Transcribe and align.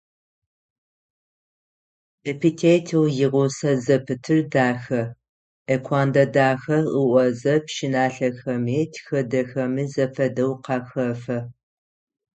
Эпитетэу 2.29 3.05
игъусэ 3.23 3.71
зэпытыр 3.85 4.39
«дахэ»- 4.51 5.01
«Акуандэ-дахэ», 5.73 6.77
ыӏозэ 7.01 7.53
пщыналъэхэми 7.65 8.79
тхыдэхэми 8.93 9.83
зэфэдэу 9.93 10.53
къахэфэ. 10.63 11.37